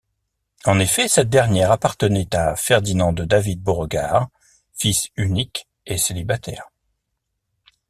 En 0.65 0.79
effet, 0.79 1.07
cette 1.07 1.29
dernière 1.29 1.71
appartenait 1.71 2.33
à 2.35 2.55
Ferdinand 2.55 3.13
de 3.13 3.23
David-Beauregard, 3.23 4.29
fils 4.73 5.09
unique 5.15 5.67
et 5.85 5.99
célibataire. 5.99 6.71